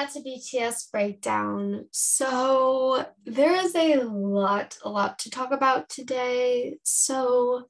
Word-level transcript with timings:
back 0.00 0.12
to 0.14 0.20
BTS 0.20 0.90
breakdown. 0.90 1.84
So 1.90 3.04
there 3.26 3.54
is 3.54 3.74
a 3.74 3.96
lot, 3.96 4.78
a 4.82 4.88
lot 4.88 5.18
to 5.18 5.30
talk 5.30 5.52
about 5.52 5.90
today. 5.90 6.78
So 6.84 7.68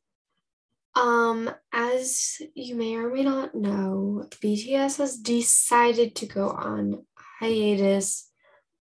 um, 0.94 1.50
as 1.72 2.40
you 2.54 2.76
may 2.76 2.94
or 2.94 3.12
may 3.12 3.24
not 3.24 3.56
know, 3.56 4.28
BTS 4.40 4.98
has 4.98 5.16
decided 5.16 6.14
to 6.16 6.26
go 6.26 6.50
on 6.50 7.04
hiatus 7.40 8.30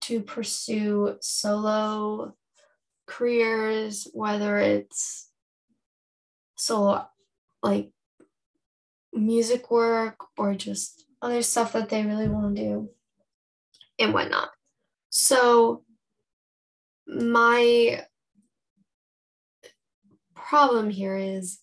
to 0.01 0.21
pursue 0.21 1.17
solo 1.21 2.33
careers, 3.05 4.07
whether 4.11 4.57
it's 4.57 5.29
solo 6.55 7.07
like 7.61 7.91
music 9.13 9.69
work 9.69 10.15
or 10.35 10.55
just 10.55 11.05
other 11.21 11.43
stuff 11.43 11.73
that 11.73 11.89
they 11.89 12.03
really 12.03 12.27
want 12.27 12.55
to 12.55 12.61
do 12.63 12.89
and 13.99 14.13
whatnot. 14.13 14.49
So, 15.09 15.83
my 17.07 18.03
problem 20.35 20.89
here 20.89 21.15
is 21.15 21.59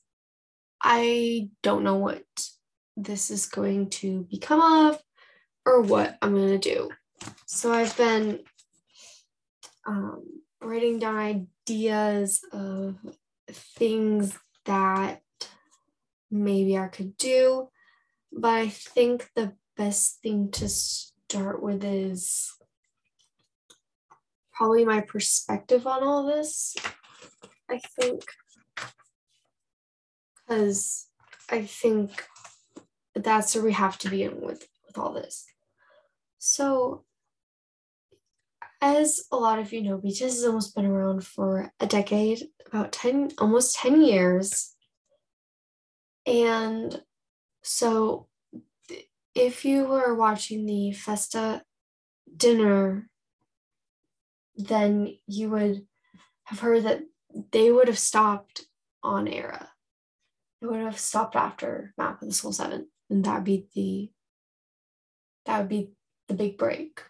I 0.83 1.51
don't 1.63 1.85
know 1.85 1.97
what 1.97 2.25
this 2.97 3.31
is 3.31 3.47
going 3.47 3.91
to 3.91 4.27
become 4.31 4.61
of 4.61 5.01
or 5.65 5.83
what 5.83 6.17
I'm 6.23 6.35
going 6.35 6.59
to 6.59 6.75
do. 6.75 6.91
So, 7.47 7.73
I've 7.73 7.97
been 7.97 8.41
um, 9.87 10.25
writing 10.61 10.99
down 10.99 11.17
ideas 11.67 12.45
of 12.53 12.97
things 13.51 14.37
that 14.65 15.23
maybe 16.31 16.79
I 16.79 16.89
could 16.89 17.17
do. 17.17 17.69
But 18.33 18.55
I 18.55 18.69
think 18.69 19.29
the 19.35 19.53
best 19.77 20.21
thing 20.23 20.51
to 20.53 20.69
start 21.33 21.63
with 21.63 21.83
is 21.83 22.53
probably 24.53 24.85
my 24.85 25.01
perspective 25.01 25.87
on 25.87 26.03
all 26.03 26.27
this. 26.27 26.77
I 27.71 27.81
think. 27.99 28.23
Because 30.47 31.09
I 31.49 31.63
think 31.63 32.27
that's 33.15 33.55
where 33.55 33.65
we 33.65 33.73
have 33.73 33.97
to 33.99 34.11
begin 34.11 34.43
with 34.43 34.69
with 34.87 34.99
all 34.99 35.15
this. 35.15 35.47
So, 36.37 37.05
as 38.83 39.25
a 39.33 39.37
lot 39.37 39.59
of 39.59 39.73
you 39.73 39.83
know, 39.83 39.97
BTS 39.97 40.21
has 40.21 40.45
almost 40.45 40.75
been 40.75 40.85
around 40.85 41.25
for 41.25 41.73
a 41.81 41.87
decade, 41.87 42.47
about 42.67 42.93
10, 42.93 43.31
almost 43.39 43.77
10 43.77 44.03
years. 44.03 44.75
And 46.27 47.01
so 47.63 48.29
if 49.35 49.65
you 49.65 49.85
were 49.85 50.15
watching 50.15 50.67
the 50.67 50.93
Festa 50.93 51.63
dinner, 52.37 53.09
then 54.57 55.17
you 55.27 55.51
would 55.51 55.87
have 56.45 56.61
heard 56.61 56.85
that 56.85 57.03
they 57.51 57.73
would 57.73 57.89
have 57.89 57.99
stopped 57.99 58.67
on 59.03 59.27
Era. 59.27 59.71
It 60.61 60.67
would 60.67 60.81
have 60.81 60.99
stopped 60.99 61.35
after 61.35 61.93
Map 61.97 62.23
of 62.23 62.29
the 62.29 62.35
Soul 62.35 62.53
Seven, 62.53 62.89
and 63.11 63.25
that'd 63.25 63.45
be 63.45 63.67
the 63.75 64.11
that 65.47 65.59
would 65.59 65.69
be 65.69 65.91
the 66.29 66.35
big 66.35 66.57
break. 66.57 67.01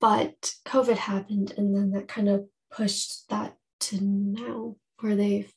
But 0.00 0.54
COVID 0.64 0.96
happened, 0.96 1.52
and 1.56 1.76
then 1.76 1.90
that 1.92 2.08
kind 2.08 2.28
of 2.28 2.46
pushed 2.70 3.28
that 3.28 3.56
to 3.80 3.98
now, 4.02 4.76
where 5.00 5.14
they've 5.14 5.52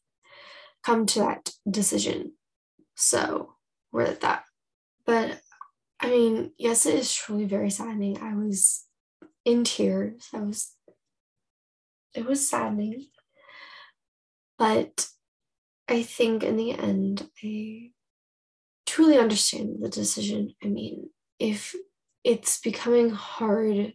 come 0.83 1.05
to 1.07 1.19
that 1.19 1.51
decision. 1.69 2.33
So 2.95 3.55
we're 3.91 4.03
at 4.03 4.21
that. 4.21 4.43
But 5.05 5.39
I 5.99 6.09
mean, 6.09 6.51
yes, 6.57 6.85
it 6.85 6.95
is 6.95 7.13
truly 7.13 7.45
very 7.45 7.69
saddening. 7.69 8.21
I 8.21 8.33
was 8.35 8.85
in 9.43 9.63
tears. 9.63 10.27
I 10.33 10.39
was, 10.39 10.75
it 12.13 12.25
was 12.25 12.49
saddening. 12.49 13.07
But 14.57 15.07
I 15.87 16.03
think 16.03 16.43
in 16.43 16.55
the 16.55 16.71
end, 16.71 17.29
I 17.43 17.91
truly 18.85 19.17
understand 19.17 19.77
the 19.81 19.89
decision. 19.89 20.53
I 20.63 20.67
mean, 20.67 21.09
if 21.39 21.75
it's 22.23 22.59
becoming 22.59 23.09
hard 23.09 23.93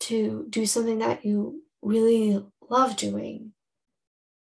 to 0.00 0.46
do 0.48 0.66
something 0.66 0.98
that 0.98 1.24
you 1.24 1.62
really 1.82 2.42
love 2.68 2.96
doing 2.96 3.52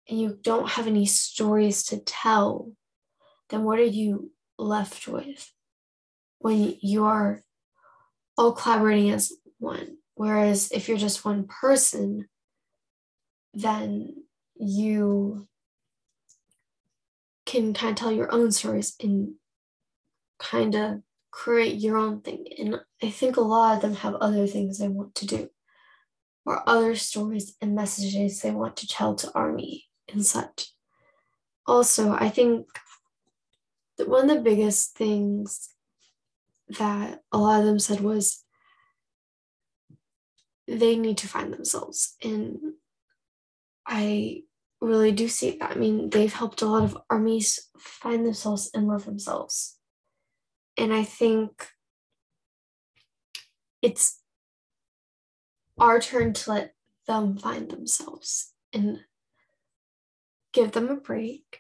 and 0.10 0.20
you 0.20 0.38
don't 0.42 0.70
have 0.70 0.88
any 0.88 1.06
stories 1.06 1.84
to 1.86 1.98
tell, 2.00 2.72
then 3.50 3.64
what 3.64 3.80
are 3.80 3.84
you 3.84 4.32
left 4.58 5.08
with 5.08 5.52
when 6.40 6.76
you 6.82 7.06
are 7.06 7.42
all 8.38 8.52
collaborating 8.52 9.12
as 9.12 9.32
one? 9.60 9.98
Whereas 10.16 10.72
if 10.72 10.88
you're 10.88 10.98
just 10.98 11.26
one 11.26 11.48
person, 11.48 12.28
then 13.54 14.16
you 14.56 15.48
can 17.46 17.74
kind 17.74 17.92
of 17.92 17.96
tell 17.98 18.12
your 18.12 18.32
own 18.32 18.52
stories 18.52 18.96
and 19.02 19.34
kind 20.40 20.76
of 20.76 21.02
create 21.32 21.80
your 21.80 21.98
own 21.98 22.22
thing. 22.22 22.46
And 22.58 22.80
I 23.02 23.10
think 23.10 23.38
a 23.38 23.42
lot 23.42 23.76
of 23.76 23.82
them 23.82 23.96
have 23.96 24.16
other 24.16 24.48
things 24.48 24.78
they 24.78 24.88
want 24.88 25.16
to 25.16 25.26
do 25.26 25.50
or 26.46 26.68
other 26.68 26.96
stories 26.96 27.56
and 27.62 27.76
messages 27.76 28.42
they 28.42 28.52
want 28.52 28.78
to 28.78 28.88
tell 28.88 29.16
to 29.16 29.32
Army 29.34 29.86
and 30.12 30.26
such. 30.26 30.74
Also, 31.66 32.12
I 32.12 32.30
think 32.30 32.68
one 33.98 34.30
of 34.30 34.38
the 34.38 34.42
biggest 34.42 34.96
things 34.98 35.70
that 36.80 37.22
a 37.32 37.38
lot 37.38 37.60
of 37.60 37.66
them 37.66 37.80
said 37.80 38.00
was 38.02 38.44
they 40.68 40.96
need 40.96 41.18
to 41.20 41.28
find 41.28 41.54
themselves. 41.54 42.16
And 42.24 42.74
I 43.86 44.44
really 44.82 45.12
do 45.12 45.28
see 45.28 45.58
that. 45.60 45.72
I 45.72 45.76
mean, 45.76 46.10
they've 46.10 46.34
helped 46.34 46.62
a 46.62 46.66
lot 46.66 46.84
of 46.84 46.98
armies 47.10 47.70
find 47.78 48.26
themselves 48.26 48.70
and 48.74 48.88
love 48.88 49.06
themselves. 49.06 49.78
And 50.78 50.94
I 50.94 51.04
think 51.04 51.68
it's 53.82 54.20
our 55.78 56.00
turn 56.00 56.34
to 56.34 56.52
let 56.52 56.74
them 57.08 57.38
find 57.38 57.70
themselves 57.70 58.54
and 58.72 59.02
give 60.54 60.72
them 60.72 60.90
a 60.90 60.96
break 60.96 61.60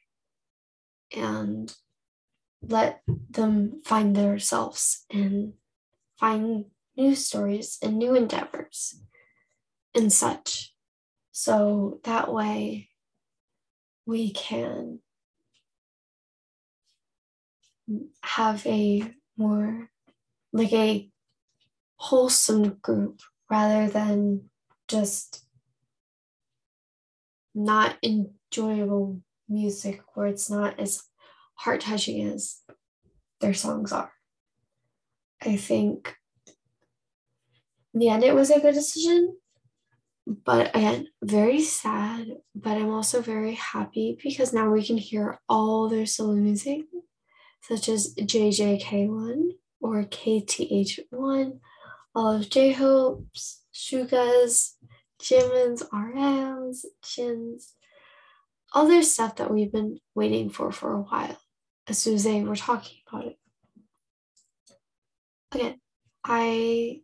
and 1.16 1.74
let 2.68 3.01
them 3.29 3.81
find 3.85 4.16
themselves 4.16 5.06
and 5.12 5.53
find 6.19 6.66
new 6.96 7.16
stories 7.16 7.78
and 7.81 7.97
new 7.97 8.16
endeavors 8.16 9.01
and 9.96 10.12
such. 10.12 10.73
So 11.31 12.00
that 12.03 12.31
way 12.31 12.90
we 14.06 14.31
can 14.31 15.00
have 18.22 18.66
a 18.66 19.03
more 19.38 19.90
like 20.52 20.73
a 20.73 21.09
wholesome 21.96 22.78
group 22.81 23.22
rather 23.50 23.90
than 23.90 24.50
just 24.88 25.46
not 27.56 27.97
enjoyable 28.03 29.22
music 29.50 30.02
where 30.13 30.28
it's 30.28 30.50
not 30.50 30.79
as 30.79 31.03
heart 31.56 31.81
touching 31.81 32.28
as 32.28 32.62
their 33.41 33.53
songs 33.53 33.91
are. 33.91 34.12
I 35.41 35.58
think 35.58 36.16
in 37.94 38.00
the 38.00 38.09
end 38.09 38.24
it 38.24 38.36
was 38.36 38.50
a 38.50 38.59
good 38.59 38.74
decision, 38.74 39.38
but 40.26 40.76
again, 40.76 41.08
very 41.22 41.61
sad. 41.61 42.28
But 42.55 42.78
I'm 42.78 42.90
also 42.90 43.22
very 43.22 43.55
happy 43.55 44.17
because 44.23 44.53
now 44.53 44.72
we 44.72 44.85
can 44.85 44.97
hear 44.97 45.40
all 45.50 45.90
their 45.90 46.05
solo 46.05 46.34
music, 46.34 46.82
such 47.61 47.90
as 47.90 48.16
JJK1 48.16 49.52
or 49.82 50.03
KTH1, 50.03 51.59
all 52.16 52.32
of 52.32 52.50
J 52.50 52.72
Hope's, 52.72 53.64
Suga's, 53.72 54.78
Jimin's, 55.22 55.84
RM's, 55.91 56.85
Jin's, 57.03 57.73
all 58.73 58.88
their 58.88 59.03
stuff 59.03 59.35
that 59.35 59.52
we've 59.52 59.72
been 59.72 60.00
waiting 60.16 60.50
for 60.50 60.72
for 60.72 60.94
a 60.94 61.02
while 61.02 61.38
as 61.88 61.97
soon 61.97 62.16
as 62.16 62.24
they 62.24 62.41
were 62.41 62.56
talking 62.56 62.97
about 63.08 63.26
it. 63.28 63.38
Again, 65.52 65.80
I 66.24 67.02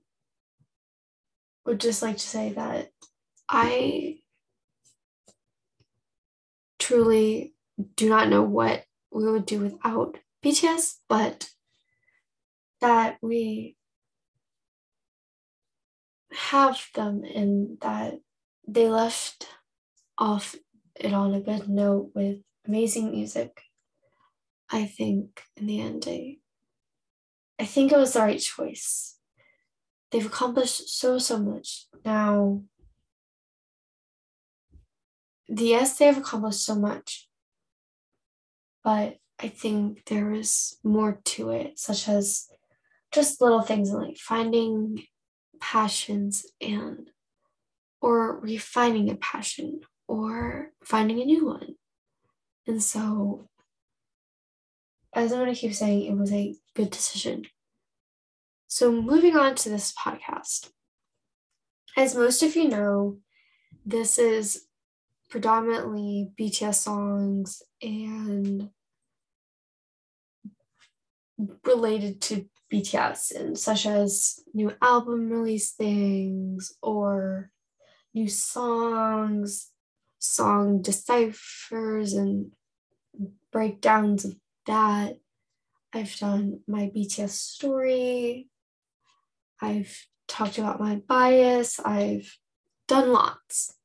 would 1.66 1.80
just 1.80 2.02
like 2.02 2.18
to 2.18 2.28
say 2.28 2.54
that 2.54 2.90
I 3.48 4.20
truly 6.80 7.54
do 7.96 8.10
not 8.10 8.30
know 8.30 8.42
what 8.42 8.86
we 9.12 9.30
would 9.30 9.46
do 9.46 9.60
without 9.60 10.18
BTS, 10.44 10.96
but 11.08 11.50
that 12.82 13.18
we 13.22 13.76
have 16.32 16.80
them 16.96 17.24
and 17.24 17.80
that 17.82 18.20
they 18.68 18.90
left 18.90 19.48
off 20.18 20.56
it 20.96 21.14
on 21.14 21.34
a 21.34 21.42
good 21.42 21.68
note 21.68 22.12
with 22.14 22.40
amazing 22.68 23.12
music 23.12 23.62
I 24.70 24.86
think 24.86 25.44
in 25.58 25.68
the 25.68 25.82
end, 25.82 26.06
I 26.08 26.38
I 27.60 27.66
think 27.66 27.92
it 27.92 27.98
was 27.98 28.14
the 28.14 28.22
right 28.22 28.40
choice. 28.40 29.18
They've 30.12 30.26
accomplished 30.26 30.98
so, 30.98 31.20
so 31.20 31.38
much. 31.38 31.88
Now, 32.06 32.64
the 35.48 35.66
yes, 35.66 35.98
they 35.98 36.06
have 36.06 36.18
accomplished 36.18 36.64
so 36.64 36.76
much, 36.76 37.28
but 38.84 39.18
I 39.40 39.50
think 39.50 40.06
there 40.06 40.32
is 40.32 40.78
more 40.84 41.20
to 41.26 41.50
it, 41.50 41.80
such 41.80 42.08
as 42.08 42.48
just 43.12 43.42
little 43.42 43.62
things 43.62 43.92
like 43.92 44.18
finding 44.18 45.04
passions 45.60 46.46
and 46.62 47.10
or 48.02 48.40
refining 48.40 49.10
a 49.10 49.16
passion 49.16 49.82
or 50.08 50.72
finding 50.84 51.20
a 51.22 51.26
new 51.26 51.46
one. 51.46 51.76
And 52.66 52.82
so, 52.82 53.50
as 55.14 55.32
I'm 55.32 55.40
going 55.40 55.54
to 55.54 55.60
keep 55.60 55.74
saying, 55.74 56.04
it 56.04 56.18
was 56.18 56.32
a 56.32 56.56
good 56.76 56.92
decision. 56.92 57.46
So, 58.68 58.92
moving 58.92 59.36
on 59.36 59.56
to 59.56 59.70
this 59.70 59.94
podcast. 59.94 60.70
As 61.98 62.16
most 62.16 62.44
of 62.44 62.56
you 62.56 62.70
know, 62.70 63.18
this 63.86 64.20
is 64.20 64.68
predominantly 65.30 66.32
BTS 66.40 66.76
songs 66.76 67.64
and 67.82 68.70
related 71.66 72.22
to 72.22 72.46
BTS 72.72 73.36
and 73.36 73.58
such 73.58 73.86
as 73.86 74.42
new 74.54 74.72
album 74.82 75.30
release 75.30 75.72
things 75.72 76.74
or 76.82 77.50
new 78.14 78.28
songs, 78.28 79.72
song 80.20 80.82
deciphers 80.82 82.14
and 82.14 82.52
breakdowns 83.52 84.26
of 84.26 84.36
that. 84.70 85.18
I've 85.92 86.16
done 86.18 86.62
my 86.68 86.92
BTS 86.96 87.32
story. 87.32 88.48
I've 89.62 90.08
talked 90.28 90.58
about 90.58 90.80
my 90.80 90.98
bias. 91.08 91.80
I've 91.80 92.38
done 92.88 93.12
lots 93.12 93.76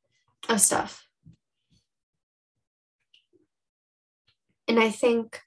of 0.49 0.61
stuff. 0.61 1.07
And 4.69 4.79
I 4.79 4.91
think 4.91 5.41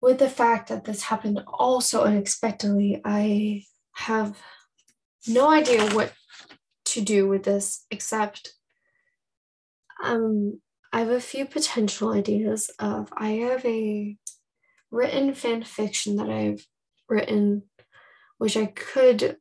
with 0.00 0.18
the 0.18 0.30
fact 0.30 0.68
that 0.68 0.84
this 0.84 1.02
happened 1.02 1.42
all 1.46 1.80
so 1.80 2.02
unexpectedly, 2.02 3.00
I 3.04 3.64
have 3.94 4.38
no 5.26 5.50
idea 5.50 5.90
what 5.90 6.12
to 6.86 7.00
do 7.00 7.28
with 7.28 7.42
this 7.42 7.84
except 7.90 8.52
um, 10.02 10.60
I 10.96 11.00
have 11.00 11.10
a 11.10 11.20
few 11.20 11.44
potential 11.44 12.14
ideas 12.14 12.70
of 12.78 13.12
I 13.14 13.32
have 13.32 13.62
a 13.66 14.16
written 14.90 15.34
fan 15.34 15.62
fiction 15.62 16.16
that 16.16 16.30
I've 16.30 16.66
written 17.06 17.64
which 18.38 18.56
I 18.56 18.64
could 18.64 19.36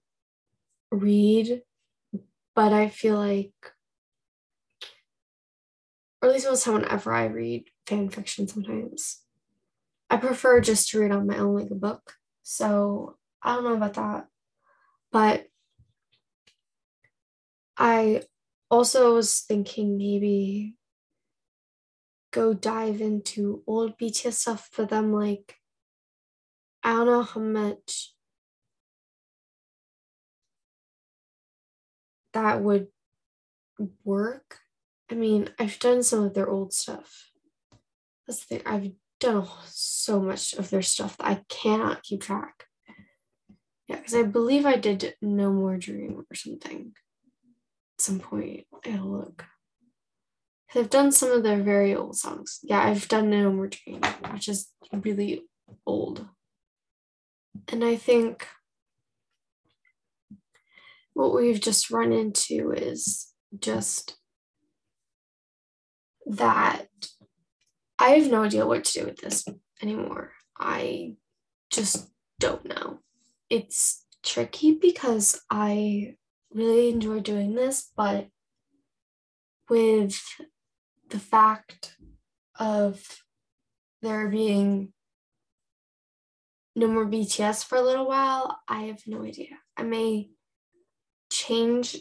read, 0.92 1.62
but 2.56 2.74
I 2.74 2.90
feel 2.90 3.18
like 3.18 3.54
or 6.22 6.28
at 6.28 6.34
least 6.34 6.46
most 6.46 6.66
time 6.66 6.74
whenever 6.74 7.13
I 7.13 7.24
read 7.28 7.69
fan 7.88 8.10
fiction 8.10 8.50
sometimes. 8.50 9.22
I 10.10 10.18
prefer 10.18 10.60
just 10.60 10.90
to 10.90 11.00
read 11.00 11.13
on 11.13 11.25
my 11.25 11.38
own 11.38 11.56
like 11.57 11.72
a 11.72 11.75
book. 11.75 12.16
So 12.44 13.16
I 13.42 13.56
don't 13.56 13.63
know 13.63 13.75
about 13.75 13.94
that. 13.94 14.28
But 15.10 15.46
I 17.78 18.24
also 18.69 19.16
was 19.16 19.40
thinking 19.40 19.96
maybe 19.96 20.75
go 22.36 22.54
dive 22.54 23.00
into 23.00 23.64
old 23.66 23.98
BTS 23.98 24.34
stuff 24.34 24.68
for 24.70 24.86
them. 24.86 25.14
Like, 25.14 25.56
I 26.84 26.92
don't 26.92 27.06
know 27.06 27.24
how 27.24 27.40
much 27.40 28.14
that 32.34 32.62
would 32.62 32.88
work. 34.04 34.60
I 35.10 35.16
mean, 35.16 35.50
I've 35.58 35.80
done 35.80 36.04
some 36.04 36.26
of 36.26 36.34
their 36.34 36.50
old 36.50 36.74
stuff. 36.74 37.32
That's 38.28 38.46
the 38.46 38.58
thing. 38.58 38.62
I've 38.66 38.92
done 39.22 39.48
so 39.68 40.20
much 40.20 40.54
of 40.56 40.70
their 40.70 40.81
stuff 40.81 41.16
that 41.18 41.28
I 41.28 41.42
cannot 41.48 42.04
keep 42.04 42.22
track. 42.22 42.66
Yeah, 43.88 43.96
because 43.96 44.16
I 44.16 44.24
believe 44.24 44.66
I 44.66 44.76
did 44.76 45.16
No 45.22 45.54
More 45.54 45.78
Dream 45.78 46.26
or 46.30 46.36
something 46.36 46.92
at 47.98 48.02
some 48.02 48.20
point. 48.20 48.66
I'll 48.86 49.10
look. 49.10 49.46
I've 50.74 50.90
done 50.90 51.12
some 51.12 51.32
of 51.32 51.44
their 51.44 51.62
very 51.62 51.96
old 51.96 52.18
songs. 52.18 52.60
Yeah, 52.64 52.82
I've 52.82 53.08
done 53.08 53.30
No 53.30 53.52
More 53.52 53.68
Dream, 53.68 54.02
which 54.32 54.50
is 54.50 54.70
really 54.92 55.44
old. 55.86 56.26
And 57.72 57.84
I 57.84 57.96
think 57.96 58.48
what 61.14 61.34
we've 61.34 61.62
just 61.62 61.90
run 61.92 62.12
into 62.12 62.72
is 62.72 63.32
just 63.58 64.18
that 66.26 66.88
I 67.98 68.10
have 68.10 68.30
no 68.30 68.44
idea 68.44 68.66
what 68.66 68.84
to 68.84 69.00
do 69.00 69.06
with 69.06 69.18
this 69.18 69.46
anymore. 69.82 70.34
I 70.60 71.16
just 71.72 72.10
don't 72.40 72.66
know. 72.66 73.00
It's 73.50 74.06
tricky 74.24 74.74
because 74.74 75.42
I 75.50 76.16
really 76.52 76.90
enjoy 76.90 77.22
doing 77.22 77.56
this, 77.56 77.92
but 77.96 78.28
with 79.70 80.20
the 81.10 81.19
fact 81.19 81.96
of 82.60 83.24
there 84.02 84.28
being 84.30 84.94
no 86.75 86.88
more 86.88 87.06
BTS 87.06 87.63
for 87.66 87.78
a 87.78 87.81
little 87.81 88.07
while, 88.07 88.60
I 88.68 88.84
have 88.84 89.02
no 89.07 89.24
idea. 89.24 89.57
I 89.78 89.84
may 89.84 90.30
change 91.31 91.98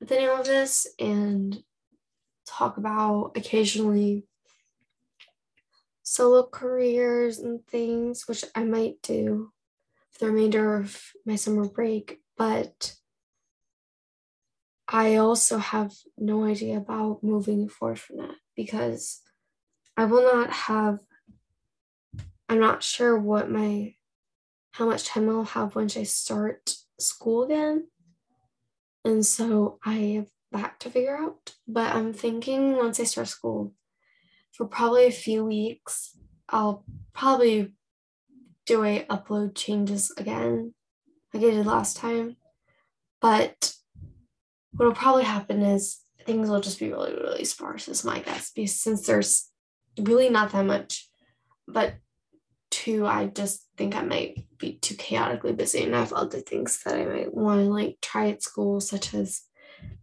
the 0.00 0.14
name 0.14 0.30
of 0.30 0.46
this 0.46 0.86
and 0.98 1.62
talk 2.46 2.76
about 2.76 3.32
occasionally 3.36 4.26
solo 6.02 6.46
careers 6.46 7.38
and 7.38 7.66
things, 7.66 8.28
which 8.28 8.44
I 8.54 8.64
might 8.64 9.02
do 9.02 9.52
for 10.10 10.26
the 10.26 10.30
remainder 10.30 10.76
of 10.76 11.00
my 11.24 11.36
summer 11.36 11.68
break. 11.68 12.20
But 12.36 12.94
I 14.92 15.16
also 15.16 15.56
have 15.56 15.94
no 16.18 16.44
idea 16.44 16.76
about 16.76 17.24
moving 17.24 17.66
forward 17.66 17.98
from 17.98 18.18
that 18.18 18.34
because 18.54 19.22
I 19.96 20.04
will 20.04 20.22
not 20.22 20.50
have, 20.50 21.00
I'm 22.46 22.60
not 22.60 22.82
sure 22.82 23.18
what 23.18 23.50
my, 23.50 23.94
how 24.72 24.86
much 24.86 25.04
time 25.04 25.30
I'll 25.30 25.44
have 25.44 25.74
once 25.74 25.96
I 25.96 26.02
start 26.02 26.74
school 27.00 27.44
again. 27.44 27.88
And 29.02 29.24
so 29.24 29.78
I 29.82 29.94
have 29.94 30.28
that 30.52 30.78
to 30.80 30.90
figure 30.90 31.16
out. 31.16 31.54
But 31.66 31.94
I'm 31.94 32.12
thinking 32.12 32.76
once 32.76 33.00
I 33.00 33.04
start 33.04 33.28
school, 33.28 33.72
for 34.52 34.66
probably 34.66 35.06
a 35.06 35.10
few 35.10 35.44
weeks, 35.46 36.18
I'll 36.50 36.84
probably 37.14 37.74
do 38.66 38.84
a 38.84 39.04
upload 39.04 39.54
changes 39.54 40.12
again, 40.18 40.74
like 41.32 41.42
I 41.42 41.50
did 41.50 41.66
last 41.66 41.96
time. 41.96 42.36
But 43.20 43.74
what'll 44.72 44.94
probably 44.94 45.24
happen 45.24 45.62
is 45.62 46.00
things 46.24 46.48
will 46.48 46.60
just 46.60 46.78
be 46.78 46.90
really, 46.90 47.12
really 47.14 47.44
sparse, 47.44 47.88
is 47.88 48.04
my 48.04 48.20
guess, 48.20 48.50
because 48.50 48.80
since 48.80 49.06
there's 49.06 49.50
really 49.98 50.28
not 50.28 50.52
that 50.52 50.64
much. 50.64 51.08
But 51.68 51.94
two, 52.70 53.06
I 53.06 53.26
just 53.26 53.66
think 53.76 53.94
I 53.94 54.02
might 54.02 54.44
be 54.58 54.74
too 54.74 54.94
chaotically 54.94 55.52
busy 55.52 55.84
and 55.84 55.94
I 55.94 56.00
have 56.00 56.12
other 56.12 56.40
things 56.40 56.82
that 56.84 56.94
I 56.94 57.04
might 57.04 57.34
want 57.34 57.60
to 57.60 57.66
like 57.66 57.98
try 58.00 58.30
at 58.30 58.42
school, 58.42 58.80
such 58.80 59.14
as 59.14 59.42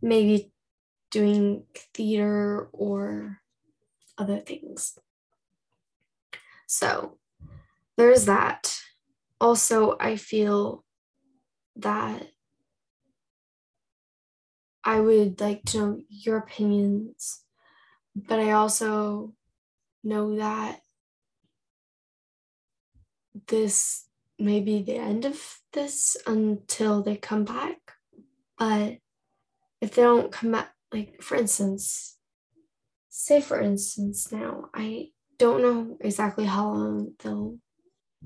maybe 0.02 0.52
doing 1.12 1.64
theater 1.94 2.70
or 2.72 3.40
other 4.18 4.40
things. 4.40 4.98
So 6.68 7.18
there's 7.98 8.26
that. 8.26 8.80
Also, 9.42 9.98
I 10.00 10.16
feel 10.16 10.84
that 11.78 12.30
I 14.83 15.00
would 15.00 15.39
like 15.41 15.63
to 15.65 15.77
know 15.77 16.01
your 16.09 16.38
opinions, 16.38 17.43
but 18.15 18.39
I 18.39 18.51
also 18.51 19.33
know 20.03 20.38
that 20.38 20.81
this 23.48 24.05
may 24.38 24.62
be 24.62 24.81
the 24.81 24.95
end 24.95 25.25
of 25.25 25.59
this 25.74 26.15
until 26.25 27.03
they 27.03 27.17
come 27.17 27.43
back. 27.43 27.93
But 28.57 28.98
if 29.81 29.95
they 29.95 30.01
don't 30.01 30.31
come 30.31 30.51
back, 30.53 30.74
like 30.91 31.21
for 31.21 31.36
instance, 31.36 32.19
say 33.09 33.41
for 33.41 33.59
instance 33.59 34.31
now 34.31 34.69
i 34.74 35.07
don't 35.38 35.62
know 35.62 35.98
exactly 36.00 36.45
how 36.45 36.69
long 36.69 37.12
they'll 37.19 37.57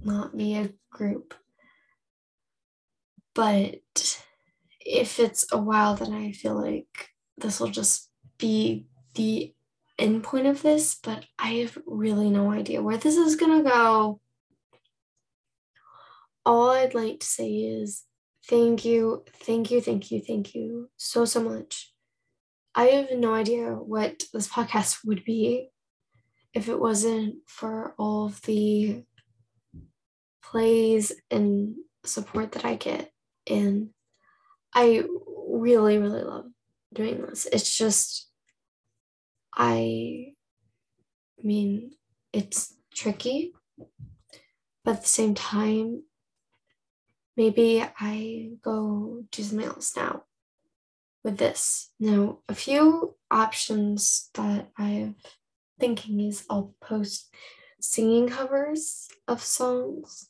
not 0.04 0.38
be 0.38 0.56
a 0.56 0.70
group 0.92 1.34
but 3.34 4.24
if 4.94 5.20
it's 5.20 5.46
a 5.52 5.58
while 5.58 5.96
then 5.96 6.14
i 6.14 6.32
feel 6.32 6.56
like 6.56 7.10
this 7.38 7.60
will 7.60 7.68
just 7.68 8.10
be 8.38 8.86
the 9.16 9.54
end 9.98 10.24
point 10.24 10.48
of 10.48 10.62
this 10.62 10.96
but 11.04 11.26
i 11.38 11.50
have 11.50 11.78
really 11.86 12.30
no 12.30 12.52
idea 12.52 12.82
where 12.82 12.98
this 12.98 13.16
is 13.16 13.36
going 13.36 13.64
to 13.64 13.70
go 13.70 14.20
all 16.46 16.70
I'd 16.72 16.94
like 16.94 17.20
to 17.22 17.26
say 17.26 17.50
is 17.50 18.04
thank 18.48 18.86
you, 18.86 19.24
thank 19.44 19.72
you, 19.72 19.82
thank 19.82 20.12
you, 20.12 20.22
thank 20.22 20.54
you 20.56 20.90
so, 20.98 21.26
so 21.26 21.42
much. 21.42 21.94
I 22.76 22.86
have 22.86 23.12
no 23.18 23.34
idea 23.34 23.72
what 23.72 24.24
this 24.34 24.48
podcast 24.48 25.06
would 25.06 25.24
be 25.24 25.70
if 26.54 26.68
it 26.68 26.80
wasn't 26.80 27.36
for 27.48 27.94
all 27.98 28.26
of 28.26 28.42
the 28.42 29.04
plays 30.44 31.12
and 31.32 31.76
support 32.04 32.52
that 32.54 32.66
I 32.66 32.76
get. 32.76 33.12
And 33.50 33.90
I 34.74 35.04
really, 35.48 35.98
really 35.98 36.24
love 36.24 36.46
doing 36.94 37.22
this. 37.22 37.46
It's 37.52 37.76
just, 37.76 38.30
I 39.54 40.34
mean, 41.42 41.92
it's 42.32 42.76
tricky, 42.94 43.54
but 44.84 44.98
at 44.98 45.02
the 45.02 45.08
same 45.08 45.36
time, 45.36 46.04
maybe 47.38 47.84
I 48.00 48.52
go 48.62 49.24
do 49.32 49.44
something 49.44 49.68
else 49.68 49.96
now 49.96 50.24
with 51.24 51.38
this. 51.38 51.92
Now, 52.00 52.40
a 52.50 52.56
few 52.56 53.16
options 53.30 54.30
that 54.34 54.70
I'm 54.78 55.16
thinking 55.80 56.20
is 56.20 56.46
I'll 56.50 56.74
post 56.82 57.34
singing 57.80 58.28
covers 58.30 59.10
of 59.28 59.42
songs. 59.42 60.30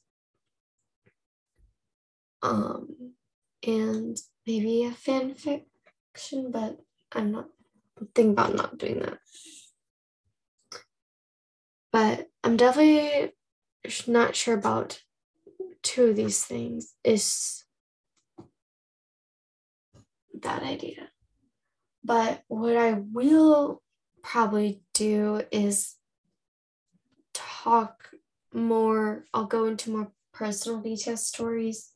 Um, 2.41 3.13
and 3.65 4.17
maybe 4.46 4.84
a 4.86 4.91
fan 4.91 5.34
fiction, 5.34 6.51
but 6.51 6.79
I'm 7.12 7.32
not 7.32 7.50
thinking 8.13 8.32
about 8.32 8.55
not 8.55 8.77
doing 8.77 9.00
that. 9.00 9.20
But 11.91 12.27
I'm 12.43 12.58
definitely 12.58 13.32
not 14.08 14.36
sure 14.36 14.58
about 14.58 15.01
two 15.82 16.05
of 16.05 16.15
these 16.15 16.43
things. 16.43 16.96
Is 17.03 17.63
that 20.41 20.63
idea. 20.63 21.10
But 22.03 22.43
what 22.48 22.75
I 22.75 22.93
will 22.93 23.82
probably 24.24 24.82
do 24.93 25.41
is 25.51 25.96
talk 27.34 28.10
more, 28.53 29.25
I'll 29.34 29.46
go 29.46 29.65
into 29.65 29.91
more 29.91 30.12
personal 30.34 30.82
BTS 30.82 31.20
stories 31.20 31.92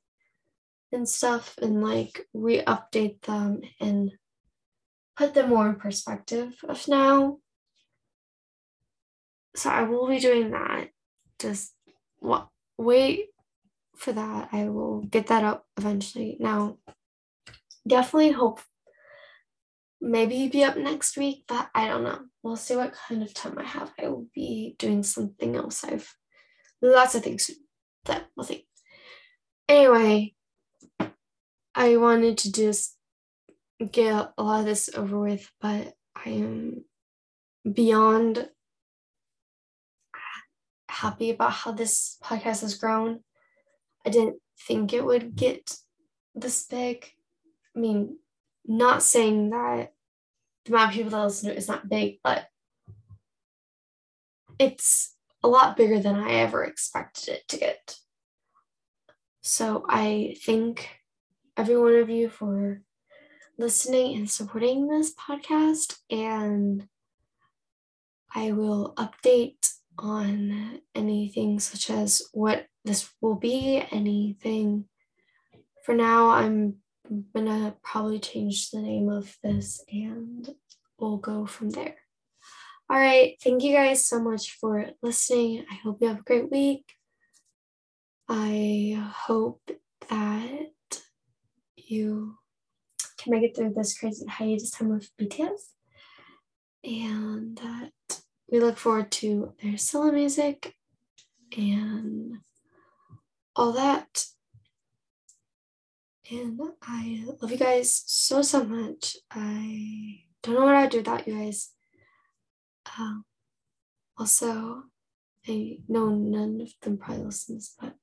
and 0.97 1.07
stuff 1.07 1.55
and 1.61 1.81
like 1.81 2.27
re 2.33 2.61
update 2.63 3.21
them 3.21 3.61
and 3.79 4.11
put 5.15 5.33
them 5.33 5.49
more 5.49 5.69
in 5.69 5.75
perspective 5.75 6.53
of 6.67 6.87
now. 6.87 7.37
So 9.55 9.69
I 9.69 9.83
will 9.83 10.07
be 10.07 10.19
doing 10.19 10.51
that. 10.51 10.89
Just 11.39 11.73
what 12.19 12.49
wait 12.77 13.27
for 13.95 14.11
that. 14.11 14.49
I 14.51 14.69
will 14.69 15.01
get 15.01 15.27
that 15.27 15.43
up 15.43 15.65
eventually. 15.77 16.37
Now, 16.39 16.77
definitely 17.87 18.31
hope 18.31 18.59
maybe 19.99 20.47
be 20.47 20.63
up 20.63 20.77
next 20.77 21.17
week, 21.17 21.45
but 21.47 21.69
I 21.73 21.87
don't 21.87 22.03
know. 22.03 22.19
We'll 22.43 22.55
see 22.55 22.75
what 22.75 22.93
kind 22.93 23.23
of 23.23 23.33
time 23.33 23.57
I 23.57 23.63
have. 23.63 23.91
I 23.99 24.07
will 24.09 24.27
be 24.33 24.75
doing 24.77 25.03
something 25.03 25.55
else. 25.55 25.83
I've 25.83 26.13
lots 26.81 27.15
of 27.15 27.23
things 27.23 27.49
that 28.05 28.27
we'll 28.35 28.45
see. 28.45 28.67
Anyway, 29.67 30.35
I 31.77 31.95
wanted 31.97 32.39
to 32.39 32.51
just 32.51 32.97
get 33.91 34.33
a 34.35 34.43
lot 34.43 34.61
of 34.61 34.65
this 34.65 34.89
over 34.95 35.19
with, 35.19 35.51
but 35.61 35.93
I 36.15 36.29
am 36.29 36.85
beyond 37.71 38.49
happy 40.89 41.29
about 41.29 41.51
how 41.51 41.71
this 41.71 42.17
podcast 42.23 42.61
has 42.61 42.73
grown. 42.73 43.19
I 44.03 44.09
didn't 44.09 44.37
think 44.67 44.91
it 44.91 45.05
would 45.05 45.35
get 45.35 45.77
this 46.33 46.65
big. 46.65 47.11
I 47.75 47.79
mean, 47.79 48.17
not 48.65 49.03
saying 49.03 49.51
that 49.51 49.93
the 50.65 50.73
amount 50.73 50.89
of 50.89 50.95
people 50.95 51.11
that 51.11 51.25
listen 51.25 51.49
to 51.49 51.55
it 51.55 51.59
is 51.59 51.67
not 51.67 51.87
big, 51.87 52.17
but 52.23 52.47
it's 54.57 55.13
a 55.43 55.47
lot 55.47 55.77
bigger 55.77 55.99
than 55.99 56.15
I 56.15 56.31
ever 56.31 56.63
expected 56.63 57.35
it 57.35 57.47
to 57.49 57.57
get. 57.57 57.97
So 59.41 59.85
I 59.87 60.37
thank 60.43 60.96
every 61.57 61.77
one 61.77 61.95
of 61.95 62.09
you 62.09 62.29
for 62.29 62.81
listening 63.57 64.15
and 64.15 64.29
supporting 64.29 64.87
this 64.87 65.13
podcast. 65.15 65.97
And 66.09 66.87
I 68.33 68.51
will 68.51 68.93
update 68.95 69.73
on 69.97 70.81
anything 70.93 71.59
such 71.59 71.89
as 71.89 72.21
what 72.31 72.67
this 72.85 73.09
will 73.21 73.35
be, 73.35 73.83
anything. 73.91 74.85
For 75.83 75.95
now, 75.95 76.29
I'm 76.29 76.75
gonna 77.33 77.75
probably 77.83 78.19
change 78.19 78.69
the 78.69 78.81
name 78.81 79.09
of 79.09 79.35
this 79.43 79.83
and 79.91 80.53
we'll 80.99 81.17
go 81.17 81.45
from 81.45 81.71
there. 81.71 81.95
All 82.89 82.97
right. 82.97 83.35
Thank 83.43 83.63
you 83.63 83.73
guys 83.73 84.07
so 84.07 84.21
much 84.21 84.51
for 84.51 84.91
listening. 85.01 85.65
I 85.69 85.75
hope 85.75 85.97
you 86.01 86.07
have 86.07 86.19
a 86.19 86.23
great 86.23 86.51
week. 86.51 86.85
I 88.29 88.97
hope 89.25 89.61
that 90.09 90.71
you 91.89 92.37
can 93.17 93.31
make 93.31 93.43
it 93.43 93.55
through 93.55 93.73
this 93.73 93.97
crazy 93.97 94.25
hiatus 94.25 94.71
time 94.71 94.89
with 94.89 95.09
BTS 95.17 95.71
and 96.83 97.57
that 97.57 98.21
we 98.49 98.59
look 98.59 98.77
forward 98.77 99.11
to 99.11 99.53
their 99.61 99.77
solo 99.77 100.11
music 100.11 100.75
and 101.57 102.37
all 103.55 103.73
that. 103.73 104.25
And 106.29 106.59
I 106.81 107.23
love 107.41 107.51
you 107.51 107.57
guys 107.57 108.03
so, 108.05 108.41
so 108.41 108.63
much. 108.63 109.17
I 109.31 110.23
don't 110.43 110.55
know 110.55 110.65
what 110.65 110.75
I'd 110.75 110.89
do 110.89 110.97
without 110.97 111.27
you 111.27 111.35
guys. 111.35 111.71
Um, 112.97 113.23
also, 114.17 114.83
I 115.47 115.79
know 115.87 116.09
none 116.09 116.59
of 116.61 116.73
them 116.81 116.97
probably 116.97 117.25
listens, 117.25 117.75
but 117.79 117.95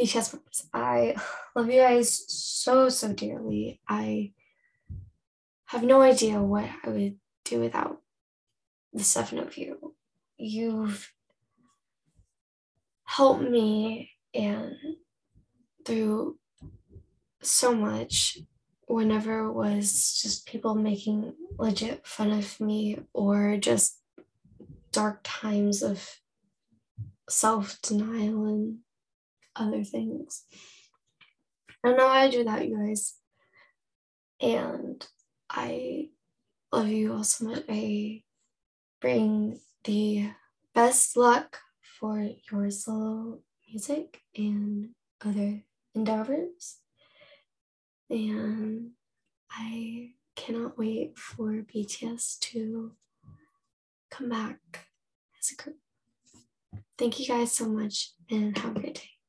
Members, 0.00 0.66
I 0.72 1.14
love 1.54 1.70
you 1.70 1.80
guys 1.80 2.24
so, 2.26 2.88
so 2.88 3.12
dearly. 3.12 3.80
I 3.86 4.32
have 5.66 5.82
no 5.82 6.00
idea 6.00 6.40
what 6.40 6.64
I 6.82 6.88
would 6.88 7.16
do 7.44 7.60
without 7.60 8.00
the 8.94 9.04
seven 9.04 9.38
of 9.38 9.58
you. 9.58 9.94
You've 10.38 11.12
helped 13.04 13.42
me 13.42 14.12
and 14.32 14.74
through 15.84 16.38
so 17.42 17.74
much 17.74 18.38
whenever 18.86 19.48
it 19.48 19.52
was 19.52 20.18
just 20.22 20.46
people 20.46 20.74
making 20.74 21.34
legit 21.58 22.06
fun 22.06 22.30
of 22.30 22.58
me 22.58 22.98
or 23.12 23.58
just 23.58 24.00
dark 24.92 25.20
times 25.22 25.82
of 25.82 26.20
self 27.28 27.78
denial 27.82 28.46
and 28.46 28.78
other 29.60 29.84
things. 29.84 30.44
Know 31.84 31.96
how 31.96 32.08
I 32.08 32.30
do 32.30 32.44
that, 32.44 32.66
you 32.66 32.76
guys. 32.76 33.14
And 34.40 35.06
I 35.48 36.08
love 36.72 36.88
you 36.88 37.12
all 37.12 37.24
so 37.24 37.46
much. 37.46 37.64
I 37.68 38.22
bring 39.00 39.60
the 39.84 40.30
best 40.74 41.16
luck 41.16 41.58
for 41.80 42.28
your 42.50 42.70
solo 42.70 43.40
music 43.68 44.22
and 44.36 44.90
other 45.24 45.62
endeavors. 45.94 46.78
And 48.08 48.90
I 49.50 50.10
cannot 50.36 50.78
wait 50.78 51.18
for 51.18 51.64
BTS 51.74 52.38
to 52.40 52.92
come 54.10 54.28
back 54.28 54.86
as 55.38 55.52
a 55.52 55.62
group. 55.62 55.76
Thank 56.98 57.20
you 57.20 57.26
guys 57.26 57.52
so 57.52 57.66
much 57.66 58.12
and 58.30 58.56
have 58.58 58.76
a 58.76 58.80
great 58.80 58.94
day. 58.96 59.19